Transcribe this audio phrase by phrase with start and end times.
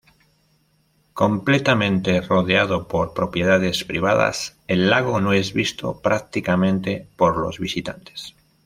[1.13, 8.33] Completamente rodeado por propiedades privadas, el lago no es visto prácticamente por los visitantes.